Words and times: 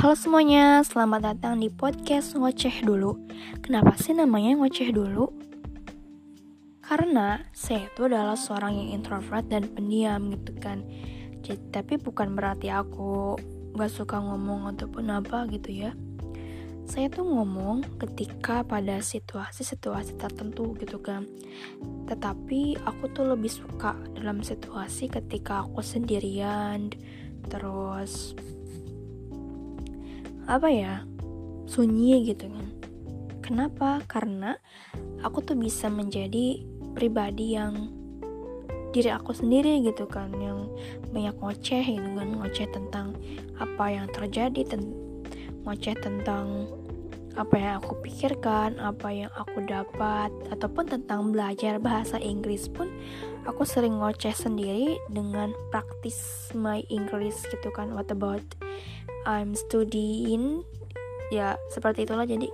Halo 0.00 0.16
semuanya, 0.16 0.80
selamat 0.80 1.20
datang 1.20 1.60
di 1.60 1.68
podcast 1.68 2.32
Ngoceh 2.32 2.88
Dulu. 2.88 3.20
Kenapa 3.60 4.00
sih 4.00 4.16
namanya 4.16 4.56
Ngoceh 4.56 4.96
Dulu? 4.96 5.28
Karena 6.80 7.44
saya 7.52 7.84
itu 7.84 8.08
adalah 8.08 8.32
seorang 8.32 8.80
yang 8.80 8.96
introvert 8.96 9.44
dan 9.52 9.68
pendiam 9.68 10.32
gitu 10.32 10.56
kan. 10.56 10.88
Jadi, 11.44 11.60
tapi 11.68 12.00
bukan 12.00 12.32
berarti 12.32 12.72
aku 12.72 13.36
gak 13.76 13.92
suka 13.92 14.24
ngomong 14.24 14.72
ataupun 14.72 15.04
apa 15.12 15.44
gitu 15.52 15.68
ya. 15.68 15.92
Saya 16.88 17.12
tuh 17.12 17.28
ngomong 17.28 18.00
ketika 18.00 18.64
pada 18.64 19.04
situasi-situasi 19.04 20.16
tertentu 20.16 20.80
gitu 20.80 20.96
kan. 21.04 21.28
Tetapi 22.08 22.88
aku 22.88 23.04
tuh 23.12 23.36
lebih 23.36 23.52
suka 23.52 24.00
dalam 24.16 24.40
situasi 24.40 25.12
ketika 25.12 25.60
aku 25.60 25.84
sendirian, 25.84 26.88
terus 27.52 28.32
apa 30.50 30.66
ya 30.66 31.06
sunyi 31.70 32.26
gitu 32.26 32.50
kan 32.50 32.66
kenapa 33.38 34.02
karena 34.10 34.58
aku 35.22 35.46
tuh 35.46 35.54
bisa 35.54 35.86
menjadi 35.86 36.66
pribadi 36.98 37.54
yang 37.54 37.94
diri 38.90 39.14
aku 39.14 39.30
sendiri 39.30 39.78
gitu 39.86 40.10
kan 40.10 40.34
yang 40.42 40.66
banyak 41.14 41.38
ngoceh 41.38 41.86
gitu 41.86 42.08
kan 42.18 42.28
ngoceh 42.34 42.66
tentang 42.74 43.14
apa 43.62 43.84
yang 43.94 44.10
terjadi 44.10 44.66
ten 44.66 44.90
ngoceh 45.62 45.94
tentang 46.02 46.66
apa 47.38 47.54
yang 47.54 47.78
aku 47.78 47.94
pikirkan, 48.02 48.82
apa 48.82 49.06
yang 49.14 49.30
aku 49.38 49.62
dapat, 49.62 50.34
ataupun 50.50 50.82
tentang 50.90 51.30
belajar 51.30 51.78
bahasa 51.78 52.18
Inggris 52.18 52.66
pun 52.66 52.90
aku 53.46 53.62
sering 53.62 54.02
ngoceh 54.02 54.34
sendiri 54.34 54.98
dengan 55.14 55.54
praktis 55.70 56.50
my 56.58 56.82
English 56.90 57.38
gitu 57.54 57.70
kan. 57.70 57.94
What 57.94 58.10
about 58.10 58.42
I'm 59.28 59.52
studying. 59.56 60.64
Ya 61.30 61.56
seperti 61.70 62.04
itulah. 62.08 62.24
Jadi 62.24 62.50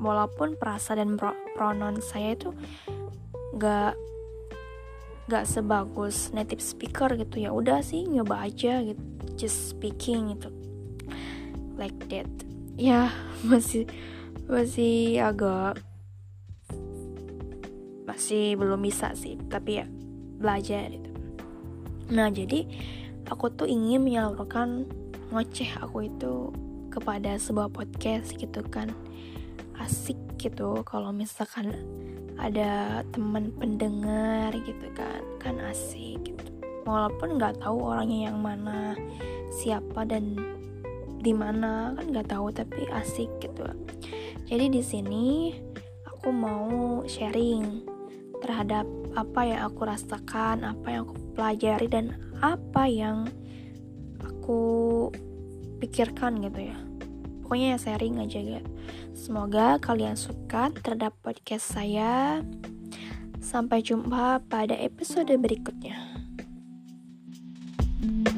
walaupun 0.00 0.56
perasa 0.60 0.92
dan 0.96 1.16
pro 1.16 1.32
pronoun 1.56 2.04
saya 2.04 2.36
itu 2.36 2.52
gak 3.56 3.96
gak 5.26 5.48
sebagus 5.48 6.30
native 6.30 6.60
speaker 6.62 7.16
gitu 7.16 7.42
ya 7.42 7.50
udah 7.50 7.80
sih 7.82 8.04
nyoba 8.06 8.46
aja 8.46 8.84
gitu 8.84 9.02
just 9.34 9.72
speaking 9.72 10.36
gitu 10.36 10.52
like 11.76 11.96
that. 12.08 12.28
Ya 12.76 13.12
masih 13.48 13.88
masih 14.46 15.18
agak 15.20 15.80
masih 18.06 18.54
belum 18.54 18.80
bisa 18.80 19.12
sih 19.18 19.36
tapi 19.50 19.82
ya 19.82 19.86
belajar 20.38 20.92
gitu. 20.92 21.10
Nah 22.12 22.30
jadi 22.30 22.64
aku 23.26 23.50
tuh 23.50 23.66
ingin 23.66 24.06
menyalurkan 24.06 24.86
ngoceh 25.30 25.70
aku 25.82 26.06
itu 26.06 26.50
kepada 26.92 27.36
sebuah 27.36 27.68
podcast 27.72 28.32
gitu 28.36 28.62
kan. 28.66 28.92
Asik 29.76 30.16
gitu 30.40 30.80
kalau 30.88 31.12
misalkan 31.12 31.76
ada 32.36 33.00
teman 33.12 33.52
pendengar 33.56 34.52
gitu 34.64 34.86
kan 34.96 35.20
kan 35.40 35.56
asik 35.68 36.20
gitu. 36.24 36.44
Walaupun 36.86 37.36
nggak 37.36 37.60
tahu 37.60 37.76
orangnya 37.82 38.30
yang 38.32 38.38
mana 38.40 38.94
siapa 39.50 40.06
dan 40.06 40.36
di 41.20 41.32
mana 41.34 41.96
kan 41.96 42.06
nggak 42.12 42.30
tahu 42.30 42.52
tapi 42.54 42.86
asik 42.92 43.28
gitu. 43.42 43.66
Jadi 44.46 44.70
di 44.70 44.82
sini 44.84 45.26
aku 46.06 46.30
mau 46.30 47.02
sharing 47.04 47.82
terhadap 48.40 48.86
apa 49.16 49.40
yang 49.48 49.60
aku 49.66 49.88
rasakan 49.88 50.62
apa 50.62 50.86
yang 50.92 51.02
aku 51.08 51.16
pelajari 51.34 51.88
dan 51.88 52.14
apa 52.44 52.84
yang 52.84 53.26
aku 54.46 55.10
pikirkan 55.82 56.38
gitu 56.38 56.70
ya. 56.70 56.78
Pokoknya 57.42 57.74
ya 57.74 57.78
sharing 57.82 58.22
aja 58.22 58.38
ya. 58.38 58.62
Semoga 59.10 59.82
kalian 59.82 60.14
suka 60.14 60.70
terhadap 60.70 61.18
podcast 61.26 61.66
saya. 61.66 62.46
Sampai 63.42 63.82
jumpa 63.82 64.38
pada 64.46 64.78
episode 64.78 65.34
berikutnya. 65.34 65.98
thank 67.96 68.28
you 68.28 68.35